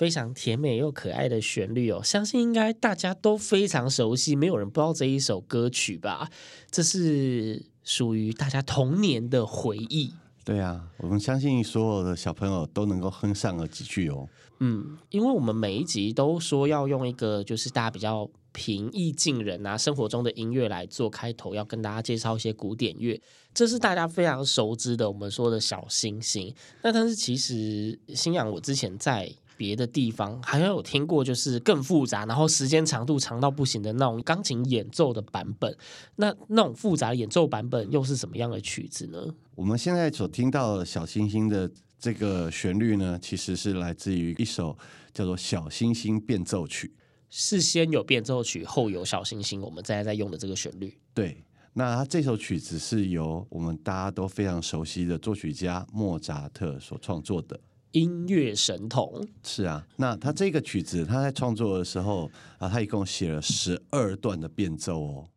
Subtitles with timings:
[0.00, 6.30] 非常甜美又可爱的旋律哦，相信应该大家都非常熟悉，没有人不知道这一首歌曲吧？
[6.70, 10.14] 这是属于大家童年的回忆。
[10.42, 14.26] 对啊，我们相信所有的小朋友都能够哼上了几句哦。
[14.60, 23.20] 嗯，因为我们每一集都说要用一个就是大家比较平易近人啊，生活中的音乐来做开头，要跟大家介绍一些古典乐，
[23.52, 26.54] 这是大家非常熟知的，我们说的小星星。
[26.80, 29.30] 那但是其实新阳，我之前在。
[29.60, 35.76] 别的地方好像有听过，就是更复杂，然后时间长度长到不行的那种钢琴演奏的版本。
[36.16, 39.22] 那那种复杂演奏版本又是什么样的曲子呢？
[39.54, 44.78] 我们现在所听到的小星星的这个旋律呢，其实是来自于一首
[45.12, 46.88] 叫做《小星星变奏曲》，
[47.28, 50.96] 是先有变奏曲，后有小星星，我们现在在用的这个旋律。
[51.12, 57.60] 对，那它这首曲子是由我们大家都非常熟悉的作曲家莫扎特所创作的。
[57.92, 65.28] 音乐神童是啊，那他这个曲子他在创作的时候啊，他一共写了十二段的变奏哦。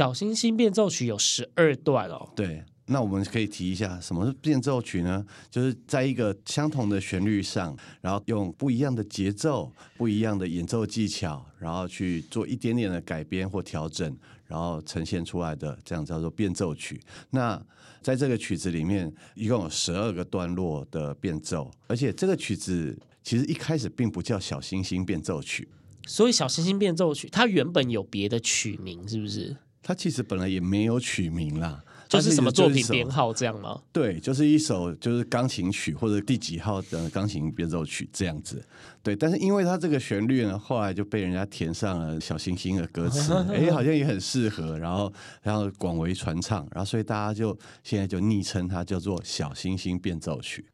[0.00, 2.32] 小星星变奏曲有十二段哦。
[2.34, 5.22] 对，那我们可以提一下什么是变奏曲呢？
[5.50, 14.16] 就是在一个相同的旋律上，然后用不一样的节奏、不一样的演奏技巧，然后去做一点点的改编或调整，
[14.46, 16.98] 然后呈现出来的，这样叫做变奏曲。
[17.28, 17.62] 那
[18.00, 25.68] 在这个曲子里面，一共有十二个段落的变奏，而且这个曲子其实一开始并不叫小星星变奏曲，
[26.06, 29.54] 所以小星星变奏曲它原本有别的曲名，是不是？
[29.82, 33.80] 它其实本来也没有取名啦，就是什么作品编号这样吗？
[33.92, 38.62] 对，就是一首就是钢琴曲或者第几号的钢琴变奏曲这样子。
[39.02, 45.10] 对，但是因为它这个旋律呢，后来就被人家填上了小星星的歌词， 哎，好像也很适合，然后
[45.42, 50.66] 然后广为传唱，然后所以大家就现在就昵称它叫做小星星变奏曲。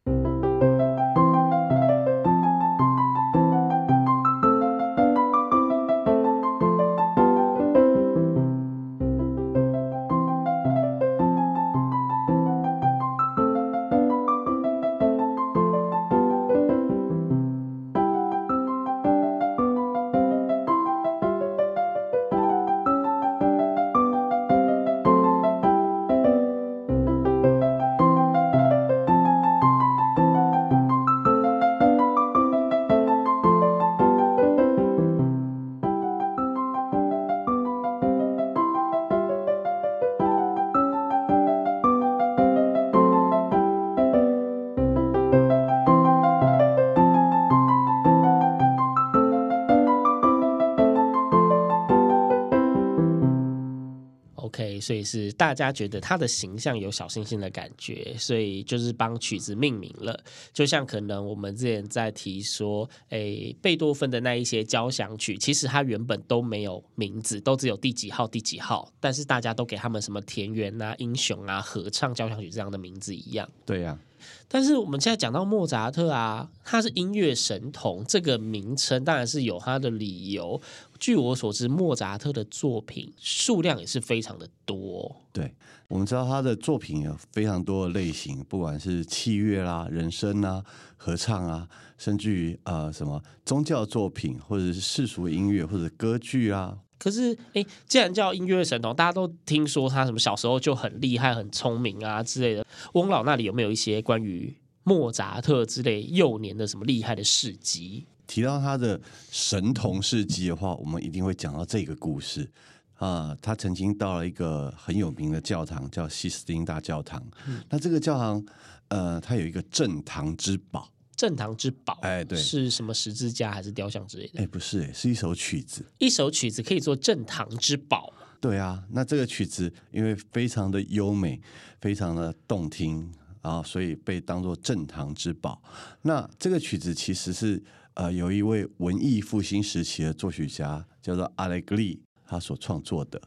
[54.96, 60.18] 以是大家觉得他的形象有小星星的感觉，所以就是帮曲子命名了。
[60.52, 73.46] 就像可能我们之前在提说，诶，贝多芬的那一些交响曲，其实他原本都没有名字，都只有第几号、第几号，但是大家都给他们什么田园啊、英雄啊、合唱交响曲这样的名字一样。
[73.66, 74.05] 对呀、啊。
[74.48, 80.60] 但是我们现在讲到莫扎特啊，他是音乐神童这个名称，当然是有他的理由。
[80.98, 85.14] 据我所知，莫扎特的作品数量也是非常的多。
[85.32, 85.54] 对，
[85.88, 90.64] 我们知道他的作品有非常多的类型，不管是器乐啦、人声啊、
[90.96, 91.68] 合唱啊，
[91.98, 96.78] 甚至于呃什么宗教作品，或者是世俗音乐，或者歌剧啊。
[96.98, 102.66] 可是，哎，既然叫音乐神童，大家都听说他什么小时候就很厉害、很聪明啊之类的。
[102.94, 108.06] 翁老那里有没有一些关于莫扎特之类幼年的什么厉害的事迹？
[108.26, 109.00] 提到他的
[109.30, 112.50] 神童事迹的话，我们一定会讲到这个故事
[112.94, 113.38] 啊、呃。
[113.42, 117.22] 他曾经到了一个很有名的教堂，叫西斯丁大教堂。
[117.46, 118.44] 嗯、那这个教堂，
[118.88, 120.90] 呃，它有一个镇堂之宝。
[121.16, 124.42] 镇堂之宝，哎，对，是什么十字架还是雕像之类的？
[124.42, 125.84] 哎，不是，是一首曲子。
[125.98, 128.12] 一首曲子可以做镇堂之宝。
[128.38, 131.40] 对啊，那这个曲子因为非常的优美，
[131.80, 133.10] 非常的动听
[133.40, 135.62] 啊，所以被当做镇堂之宝。
[136.02, 137.62] 那这个曲子其实是
[137.94, 143.20] 呃，有一位文艺复兴时期的作曲家叫做阿雷格利，他所创作的。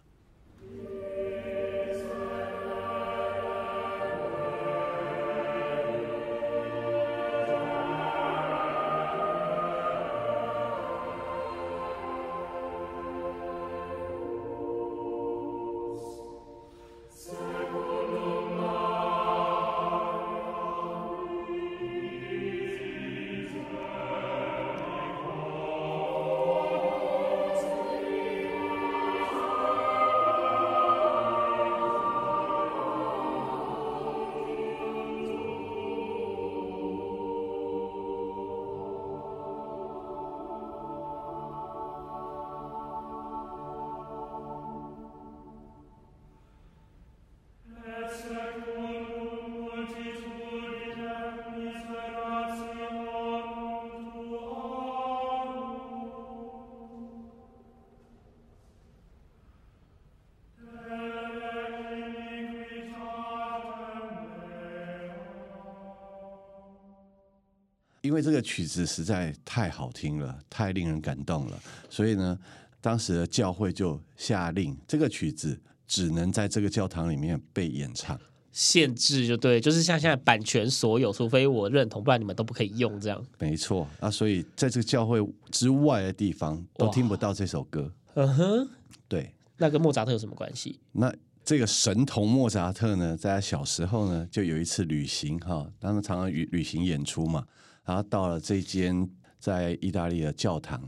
[68.10, 71.62] 因为这个曲子实在太好听了，太令人感动了，
[71.92, 72.36] 所以呢，
[72.82, 78.20] 当时的教会就下令，这个曲子只能在这个教堂里面被演唱，
[78.52, 83.24] 限制就对，就是像现在版权所有，除非我认同，不然你们都不可以用这样。
[83.38, 87.94] 没错，啊，所以在这个教会之外的地方都听不到这首歌。
[88.16, 88.70] 嗯哼，
[89.08, 90.80] 对，那跟莫扎特有什么关系？
[90.94, 91.14] 那
[91.46, 97.46] 这个神童莫扎特呢，在他小时候呢，就有一次旅行哈，他们常常旅旅行演出嘛。
[97.90, 99.10] 然后到了这间
[99.40, 100.80] 在意大利的教堂，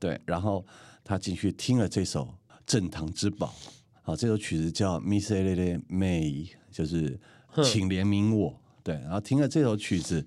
[0.00, 0.64] 对，然后
[1.04, 2.34] 他进去听了这首
[2.64, 3.54] 正堂之宝，
[4.00, 7.20] 好，这首曲子叫《Miserere Mei》，就是
[7.62, 10.24] 请怜悯我，对，然后听了这首曲子，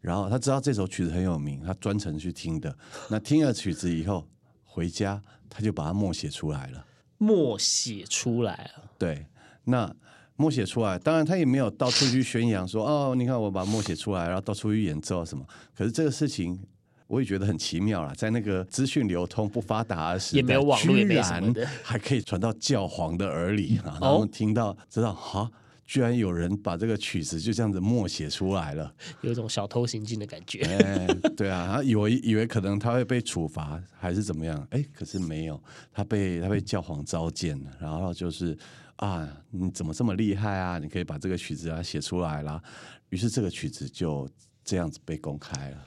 [0.00, 2.76] 然后他知道这首曲子很有名，他专程去听的。
[3.08, 4.26] 那听了曲子以后
[4.64, 6.84] 回家，他就把它默写出来了，
[7.18, 9.26] 默写出来了，对，
[9.62, 9.94] 那。
[10.42, 15.46] 默写出来，当然他也没有到处去宣扬说哦，你看我把默写出来，然后到处去演奏什么。
[15.72, 16.58] 可是这个事情
[17.06, 21.14] 我也觉得很奇妙啦，在那个资讯流通不发达的时代，也没有网络，也没
[21.52, 25.48] 的，还可以传到教皇的耳里，然后听到知道哈，
[25.86, 30.62] 居然有人把这个曲子就这样子默写出来了，有一种小偷行径的感觉。
[30.62, 31.06] 哎，
[31.36, 34.66] 对啊，他以为以为可能他会被处罚还是怎么样？
[34.70, 38.58] 哎，可是没有，他被他被教皇召见了，然后就是。
[39.02, 40.78] 啊，你怎么这么厉害啊？
[40.78, 42.62] 你可以把这个曲子啊写出来啦。
[43.08, 44.30] 于是这个曲子就
[44.62, 45.86] 这样子被公开了。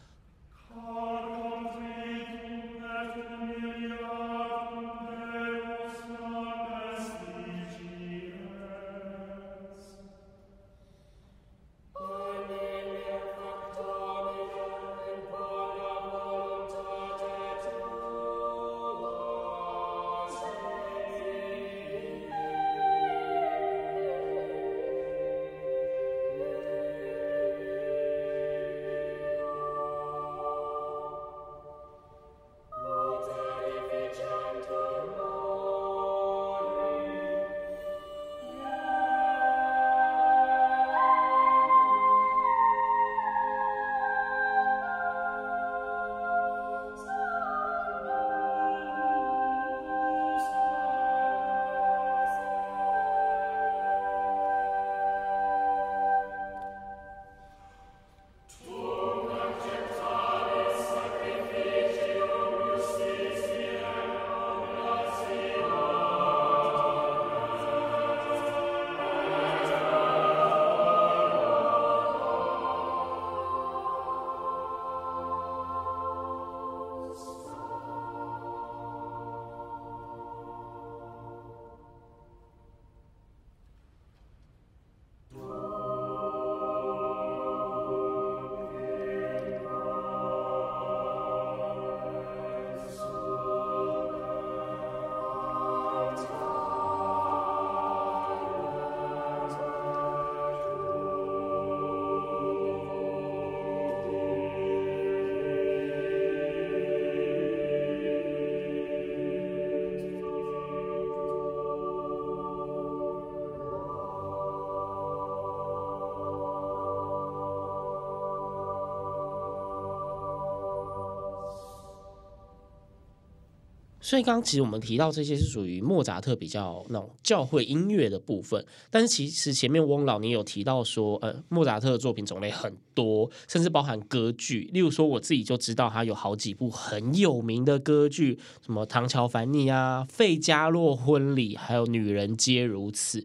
[124.06, 134.70] 所以刚刚其实我们提到这些是属于莫扎特比较那种教会音乐的部分，但是其实前面翁老你有提到说，呃，莫扎特的作品种类很多，甚至包含歌剧。
[134.72, 143.22] 例如说，我自己就知道他有好几部很有名的歌剧，什么《唐乔凡尼》啊，《费加洛婚礼》，还有《女人皆如此》。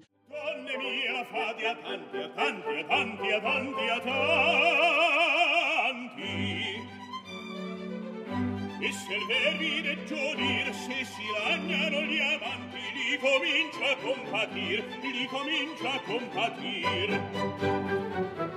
[9.10, 16.00] scelmeri e giodir se si lagnano gli amanti li comincia a compatir li comincia a
[16.06, 17.08] compatir.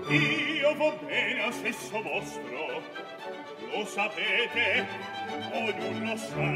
[0.10, 2.84] Io vo bene a sesso vostro
[3.72, 4.86] lo sapete
[5.54, 6.50] ognuno sa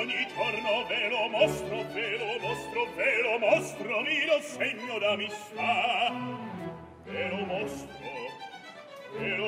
[0.00, 5.74] ogni giorno ve lo mostro ve lo mostro ve lo mostro vi lo segno d'amistà.
[7.04, 8.12] Ve lo mostro
[9.18, 9.41] ve lo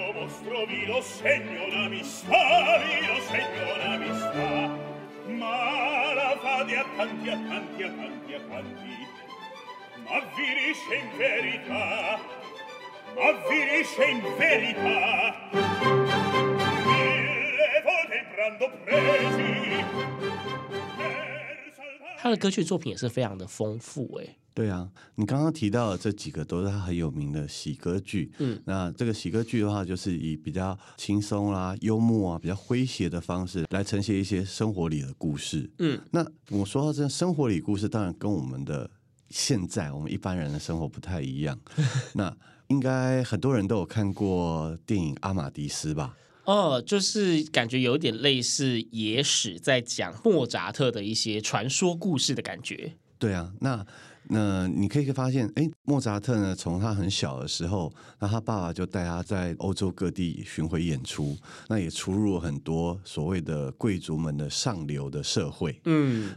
[22.17, 24.44] 他的歌剧作品也是非常的丰富，哎。
[24.55, 28.31] 对啊，你刚刚提到的这几个都是他很有名的喜歌剧。
[28.39, 35.69] 嗯，那这个喜歌剧的话，就是以比较轻松啦、幽默啊、比较诙谐的方式来呈现一些生活里的故事。
[35.81, 38.89] 嗯，那我说到这生活里故事，当然跟我们的
[39.29, 41.59] 现在我们一般人的生活不太一样。
[42.15, 42.33] 那
[42.69, 46.17] 应该很多人都有看过电影《阿玛迪斯》吧？
[46.45, 52.93] 哦，就是感觉有点类似野史，在讲莫扎特的一些传说故事的感觉。
[53.19, 53.85] 对啊，那。
[54.29, 61.37] 那你可以发现，哎，莫扎特呢，从他很小的时候，那他爸爸就带他在欧洲各地巡回演出，
[61.69, 65.79] 那也出入很多所谓的贵族们的上流的社会。
[65.85, 66.31] 嗯，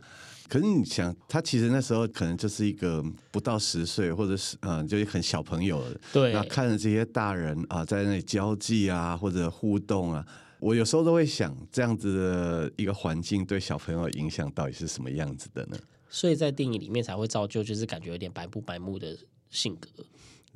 [0.50, 5.82] 可是你想，他其实那时候可能就是一个不到十岁，或者是嗯，就是很小朋友。
[6.12, 10.26] 对，那看着这些大人啊，在那里交际啊，或者互动啊，
[10.60, 15.78] 我有时候都会想，这样子的一个环境对小朋友的影响到底是什么样子的呢？
[16.10, 19.18] 所以在电影里面才会造就，就是感觉有点白目白目的
[19.50, 19.90] 性格。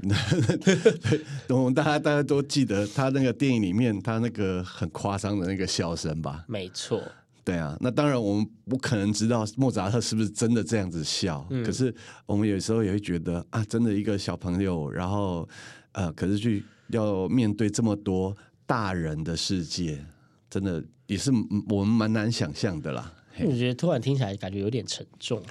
[1.50, 6.44] 我们大家大家都记得他那个电影里面，他那个很夸张的那个笑声吧？
[6.48, 7.04] 没错。
[7.44, 11.46] 对啊，那当然我们不可能知道莫扎特是不是真的这样子笑。
[11.50, 11.94] 嗯、可是
[12.26, 15.48] 我们有时候也会觉得啊，真的一个小朋友，然后
[15.92, 20.04] 呃，可是去要面对这么多大人的世界，
[20.50, 21.32] 真的也是
[21.68, 23.12] 我们蛮难想象的啦。
[23.46, 25.42] 我觉得突然听起来感觉有点沉重。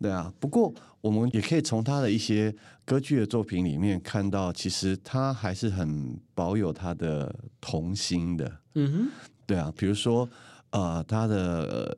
[0.00, 8.60] 对啊，不过我们也可以从他的一些歌剧的作品里面看到，其实他还是很保有他的童心的。
[8.74, 9.08] 嗯哼，
[9.46, 10.28] 对啊，比如说
[10.70, 11.96] 呃，他的、呃、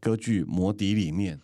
[0.00, 1.40] 歌剧《魔笛》里面。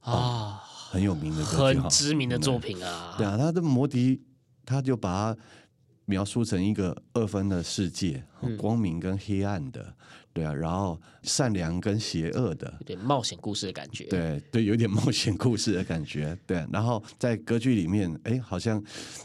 [0.00, 3.14] 啊，很有名的很知名的作品啊。
[3.16, 4.20] 对啊，他的魔笛，
[4.66, 5.40] 他就把它
[6.04, 8.24] 描述成一个二分的世界，
[8.58, 9.94] 光明跟黑暗的。
[10.38, 14.04] 对啊，然后善良跟邪恶的，有点冒险故事的感觉。
[14.04, 16.38] 对对，有点冒险故事的感觉。
[16.46, 18.80] 对，然后在歌剧里面，哎，好像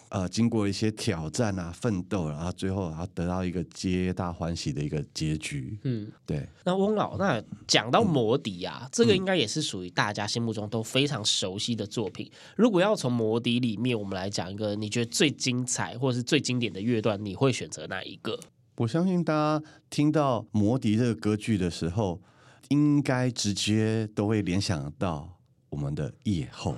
[0.10, 5.78] 呃，经过一些挑战啊、奋斗，然后最后然后得到一个皆大欢喜的一个结局。
[5.84, 6.48] 嗯，对。
[6.64, 12.32] 那翁老，那讲到魔笛啊，嗯、这个应该也是属于大家心目中都非常熟悉的作品。
[12.56, 18.40] 如果要从魔笛里面，我们来讲一个你觉得最精彩或者是最经典的乐段，你会选择哪一个？
[18.78, 22.20] 我相信大家听到《魔笛》这个歌剧的时候，
[22.70, 25.38] 应该直接都会联想到
[25.70, 26.76] 我们的夜后。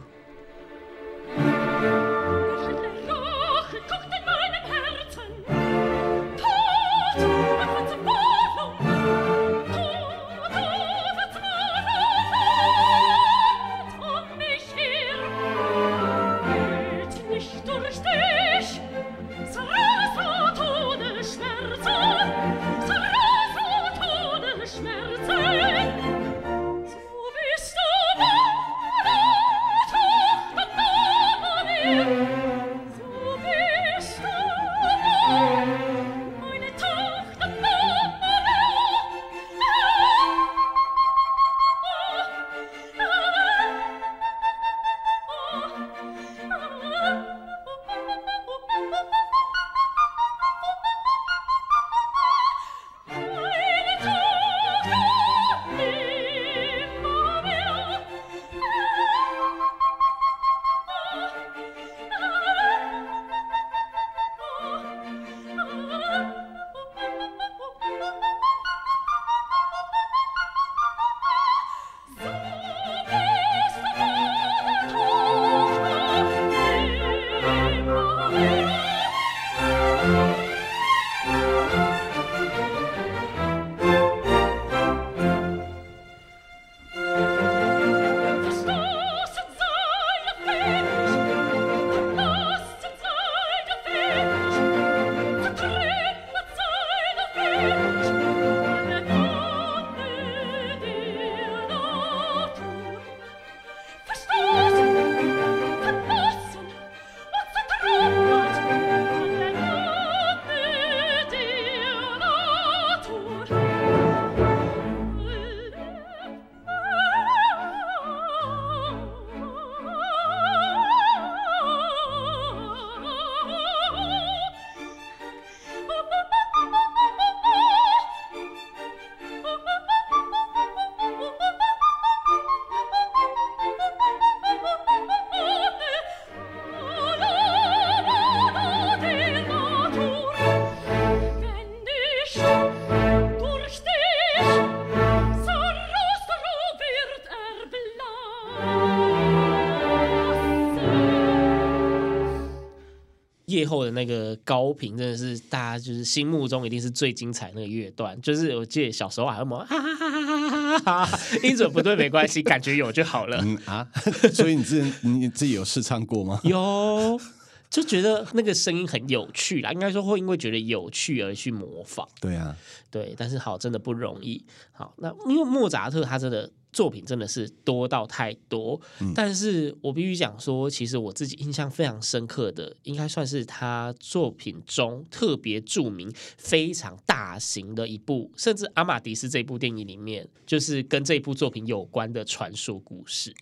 [154.05, 158.19] 那个高频，真的是大家就是心目中一定是最精彩那个乐段。
[158.21, 163.39] 就是我记得小时候还有什么哈哈哈哈哈哈哈，音准不对没关系，感觉有就好了。
[163.43, 163.87] 嗯啊，
[164.33, 166.39] 所以你自己你自己有试唱过吗？
[166.43, 167.19] 有。
[167.67, 172.07] 就觉得那个声音很有趣啦，应该说会因为觉得有趣而去模仿。
[172.21, 172.55] 对啊，
[172.89, 174.41] 对，但是好，真的不容易。
[174.71, 193.33] 好，那因为莫扎特他真的作品真的是多到太多，嗯、但是我必须讲说，其实我自己印象非常深刻的，应该算是他作品中特别著名、非常大型的一部，甚至《阿玛迪斯》这部电影里面，就是跟这部作品有关的传说故事。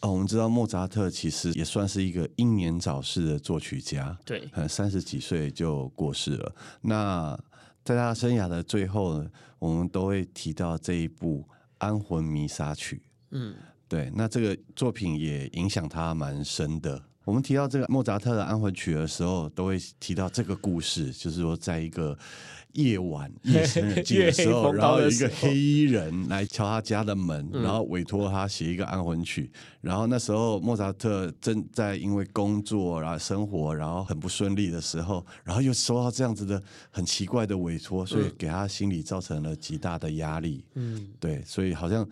[0.00, 6.54] 哦，我们知道莫扎特其实也算是一个英年早逝的作曲家，对，三十几岁就过世了。
[6.82, 7.34] 那
[7.82, 11.42] 在他生涯的最后呢，我们都会提到这一部
[11.84, 12.96] 《安魂弥撒曲》。
[13.30, 13.54] 嗯，
[13.88, 17.02] 对，那这个作品也影响他蛮深的。
[17.24, 22.18] 我们提到这个莫扎特的安魂曲的时候，都会提到这个故事，就是说在一个。
[22.74, 29.50] 夜晚 夜深人静的时候，然后有一个黑衣人来敲他家的门，然后委托他写一个安魂曲。
[29.80, 40.64] 然后那时候莫扎特正在因为工作然后生活然后很不顺利的时候，然后又收到这样子的很奇怪的委托，所以给他心里造成了极大的压力。
[40.74, 42.08] 嗯，对，所以好像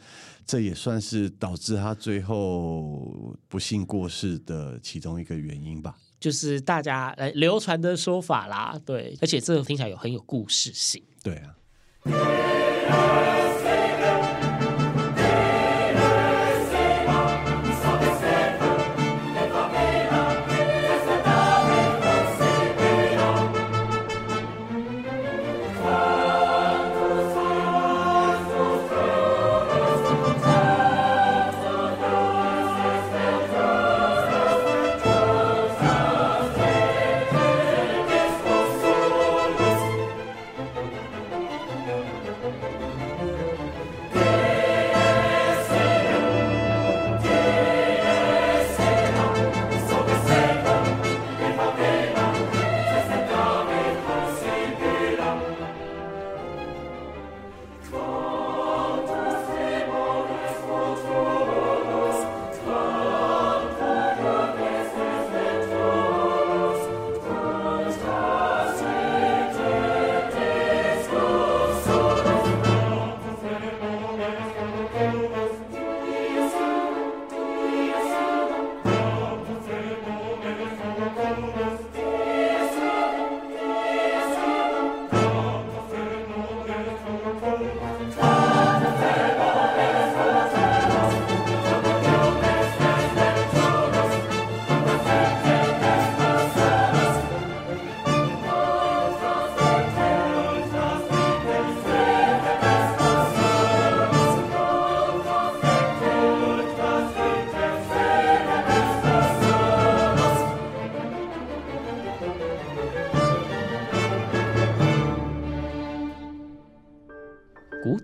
[0.46, 5.96] 这也算是导致他最后不幸过世的其中一个原因吧。
[6.22, 11.56] 就是大家来流传的说法啦，对，而且这个听起来有很有故事性，对啊。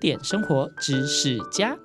[0.08, 1.76] 点生活知识家，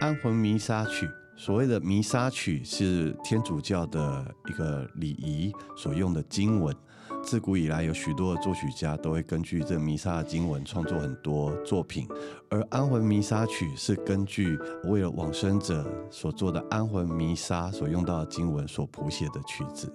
[0.00, 1.06] 安魂弥撒曲。
[1.36, 6.74] 所谓的弥撒曲是天主教的一个礼仪所用的经文。
[7.22, 12.08] 自古以来，有许多的作曲家都会根据这弥撒的经文创作很多作品。
[12.48, 19.92] 而安魂弥撒曲是根据为了往生者所做的安魂弥撒所用到的经文所谱写的曲子。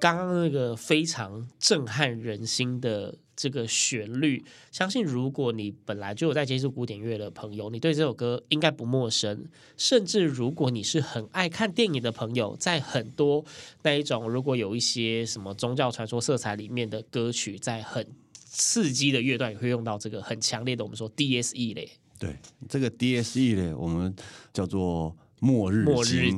[0.00, 9.44] 刚刚那个非常震撼人心的这个旋律，相信如果你本来就有在接触古典乐的朋友，你对这首歌应该不陌生。
[9.76, 13.44] 甚至如果你是很爱看电影的朋友，在很多
[13.82, 21.90] 那一种如果有一些什么宗教传说色彩里面的歌曲，在很刺激的乐段也会用到这个很强烈的我们说 DSE 嘞。
[22.20, 22.36] 对，
[22.68, 24.14] 这个 DSE 嘞，我们
[24.52, 25.16] 叫做。
[25.42, 25.84] 末日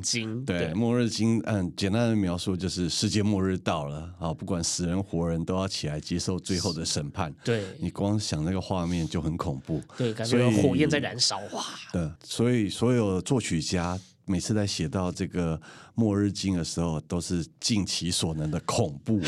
[0.00, 7.30] 经，对，末日经，嗯，简单的描述就是世界末日到了啊，不管死人活人都要起来接受最后的审判。
[7.44, 11.62] 对，你光想那个画面就很恐怖，对，感觉火焰在燃烧哇。
[11.92, 15.60] 对，所以所有作曲家每次在写到这个
[15.94, 19.20] 末日经的时候，都是尽其所能的恐怖，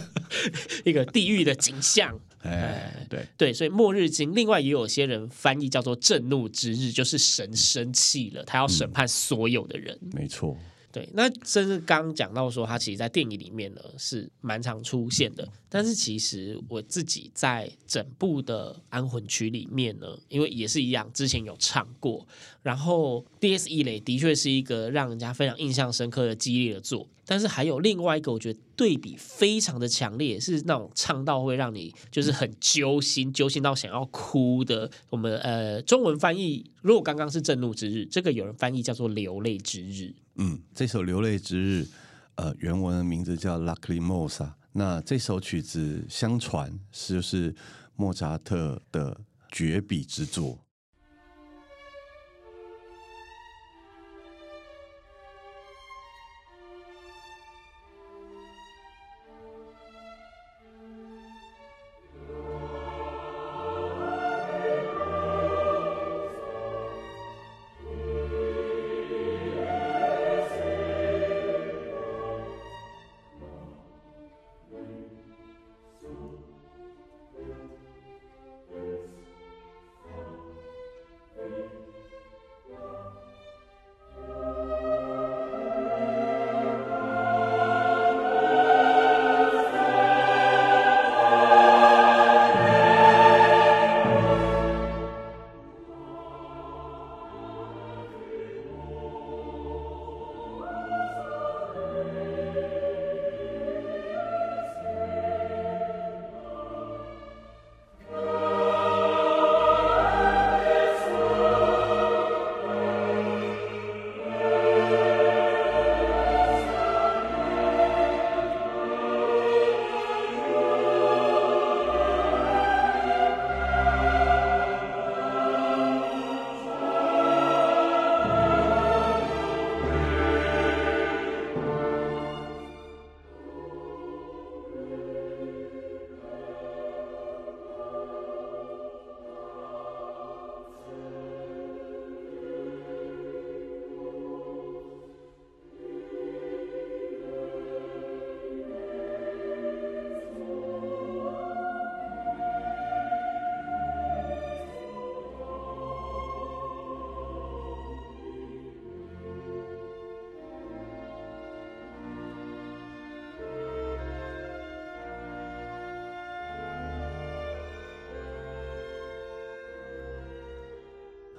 [0.82, 2.18] 一个地狱的景象。
[2.44, 9.98] 哎，对对，所以末日经，另外也有些人翻译叫做震怒之日，就是神生气了，他要审判所有的人。
[10.02, 10.56] 嗯、没错，
[10.92, 15.48] 对，那甚至刚讲到说，他其实，在电影里面呢是蛮常出现的。
[15.76, 22.24] 但是其实我自己在整部的安魂曲里面呢，因为也是一样，之前有唱过，
[22.62, 23.82] 然后 D.S.E.
[23.82, 34.88] 雷的确是一个让人家非常印象深刻的激烈的作但是还有另外一个，我觉得对比非常的强烈，是那种唱到会让你就是很揪心，揪心到想要哭的。
[35.10, 40.14] 我们呃中文翻译，如果刚刚是震怒之日，这个有人翻译叫做流泪之日。
[40.36, 41.88] 嗯，这首流泪之日，
[42.36, 44.52] 呃，原文的名字叫 Lacrimosa。
[44.76, 47.54] 那这首曲子相传是就是
[47.94, 49.16] 莫扎特的
[49.52, 50.63] 绝笔之作。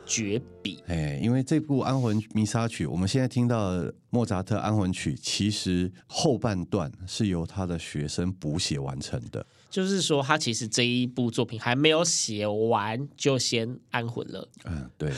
[0.06, 9.46] 绝笔，哎，因为这部安魂弥撒曲，我们现在听到的莫扎特安魂曲，其实后半段是由他的学生补写完成的。
[9.70, 14.48] 就是说，他其实这一部作品还没有写完，就先安魂了。
[14.64, 15.12] 嗯，对。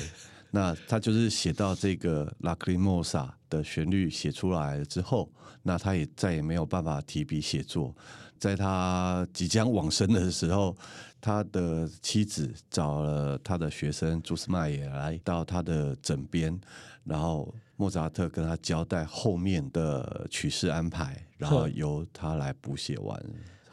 [0.51, 5.29] 那他就是写到这个《Lacrimosa》的旋律写出来之后，
[5.63, 7.95] 那他也再也没有办法提笔写作。
[8.39, 10.75] 在他即将往生的时候，
[11.19, 16.59] 他的妻子找了他的学生朱斯麦也来到他的枕边，
[17.03, 23.23] 然后莫扎特跟他交代后面的曲式安排，然后由他来补写完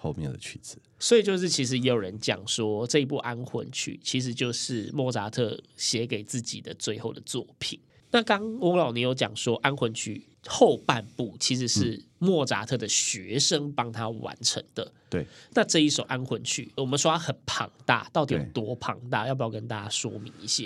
[0.05, 0.77] 后面的曲子。
[0.99, 7.81] 所以就是，其实也有人讲说，这一部安魂曲其实就是莫扎特写给自己的最后的作品。
[8.11, 14.93] 那刚翁老你有讲说，安魂曲后半部其实是莫扎特的学生帮他完成的。
[15.11, 19.27] 对，那这一首安魂曲，我们说它很庞大，到底有多庞大？
[19.27, 20.65] 要不要跟大家说明一下？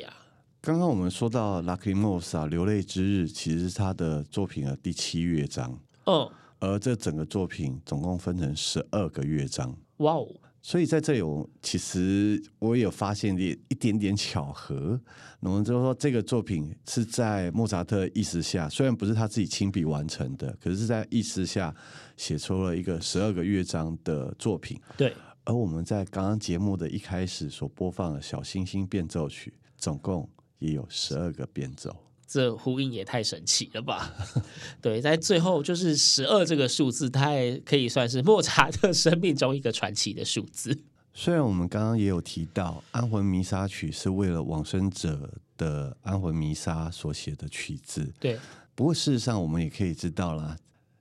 [0.60, 5.80] 刚刚我们说到《Lucky Mose》啊》流泪之日，其实是他的作品的第七乐章。
[6.04, 6.28] 嗯，
[6.60, 9.76] 而这整个作品总共分成十二个乐章。
[9.98, 10.26] 哇哦！
[10.60, 15.00] 所以在这有，其实我也有发现一一点点巧合。
[15.40, 21.74] 那我们就说，这个作品是在莫扎特意识下，虽然不是他自己亲笔完成的，可是是在意识下
[22.16, 24.78] 写出了一个十二个乐章的作品。
[24.96, 25.14] 对。
[25.44, 31.96] 而我们在刚刚节目的一开始所播放的小星星变奏曲，总共也有十二个变奏。
[32.30, 34.12] 这呼应也太神奇了吧？
[34.82, 40.78] 对，在最后就是十二这个数字，它也可以算是莫扎特生命中一个传奇的数字。
[41.14, 48.38] 虽然我们刚刚也有提到，安魂弥撒曲是为了往生者的安魂弥撒所写的曲子，对。
[48.74, 50.54] 不过事实上，我们也可以知道啦，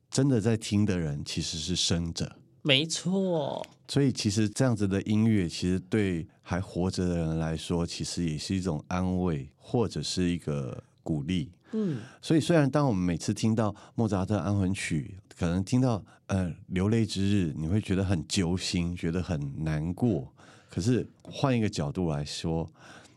[0.09, 2.37] 真的在听的人其实是生者。
[2.61, 3.63] 没错。
[3.89, 10.81] 所以，其实这样子的音乐，其实对还活着的人来说，其实也是一种安慰，或者是一个。
[11.07, 20.27] 鼓励，嗯，所以虽然当我们每次听到莫扎特安魂曲，可能听到呃流泪之日，你会觉得很揪心，觉得很难过。
[20.69, 22.69] 可是换一个角度来说，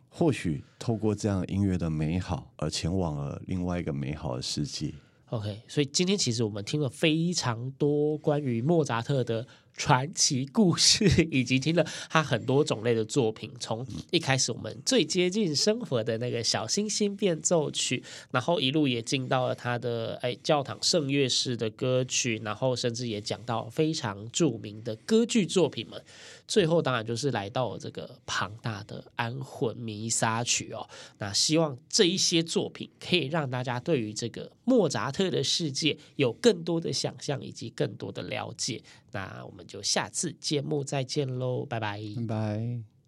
[0.08, 4.94] 或许透过这样音乐的美好，而前往了另外一个美好的世界。
[5.30, 26.02] OK，所以今天其实我们听了非常多关于莫扎特的传奇故事， 以及听了他很多种类的作品，从一开始我们最接近生活的那个小星星变奏曲，然后一路也进到了他的哎教堂圣乐式的歌曲，然后甚至也讲到非常著名的歌剧作品们，
[26.50, 30.84] 最后当然就是来到了这个庞大的安魂弥撒曲哦。
[31.18, 38.82] 那希望这一些作品可以让大家对于这个莫扎特的世界有更多的想象以及更多的了解。
[39.12, 42.99] 那我们就下次节目再见喽，拜拜，拜拜。